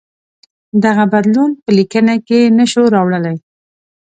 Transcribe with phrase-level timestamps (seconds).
[0.83, 3.37] دغه بدلون په لیکنه کې نه شو راوړلای.